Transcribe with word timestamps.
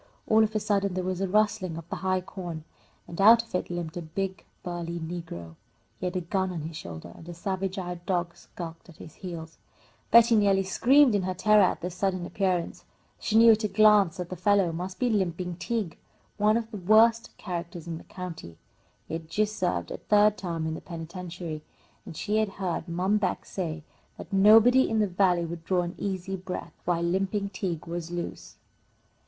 All 0.25 0.43
of 0.43 0.55
a 0.55 0.59
sudden 0.59 0.95
there 0.95 1.03
was 1.03 1.21
a 1.21 1.27
rustling 1.27 1.77
of 1.77 1.87
the 1.89 1.97
high 1.97 2.21
corn, 2.21 2.63
and 3.07 3.21
out 3.21 3.43
of 3.43 3.53
it 3.53 3.69
limped 3.69 3.95
a 3.95 4.01
big 4.01 4.43
burly 4.63 4.97
negro. 4.99 5.57
He 5.99 6.07
had 6.07 6.15
a 6.15 6.21
gun 6.21 6.51
on 6.51 6.61
his 6.61 6.75
shoulder, 6.75 7.11
and 7.15 7.29
a 7.29 7.35
savage 7.35 7.77
eyed 7.77 8.03
dog 8.07 8.35
skulked 8.35 8.89
at 8.89 8.97
his 8.97 9.13
heels. 9.13 9.59
Betty 10.09 10.35
nearly 10.35 10.63
screamed 10.63 11.13
in 11.13 11.21
her 11.21 11.35
terror 11.35 11.61
at 11.61 11.81
this 11.81 11.93
sudden 11.93 12.25
appearance. 12.25 12.83
She 13.19 13.35
knew 13.37 13.51
at 13.51 13.63
a 13.63 13.67
glance 13.67 14.17
that 14.17 14.31
the 14.31 14.35
fellow 14.35 14.71
must 14.71 14.97
be 14.97 15.07
"Limping 15.07 15.57
Tige," 15.57 15.99
one 16.37 16.57
of 16.57 16.71
the 16.71 16.77
worst 16.77 17.37
characters 17.37 17.85
in 17.85 17.99
the 17.99 18.03
county. 18.05 18.57
He 19.07 19.13
had 19.13 19.29
just 19.29 19.55
served 19.55 19.91
a 19.91 19.97
third 19.97 20.35
term 20.35 20.65
in 20.65 20.73
the 20.73 20.81
penitentiary, 20.81 21.61
and 22.07 22.17
she 22.17 22.37
had 22.37 22.49
heard 22.49 22.87
Mom 22.87 23.17
Beck 23.17 23.45
say 23.45 23.83
that 24.17 24.33
nobody 24.33 24.89
in 24.89 24.97
the 24.97 25.05
Valley 25.07 25.45
would 25.45 25.63
draw 25.63 25.83
an 25.83 25.93
easy 25.99 26.35
breath 26.35 26.73
while 26.85 27.03
Limping 27.03 27.49
Tige 27.51 27.85
was 27.85 28.09
loose. 28.09 28.55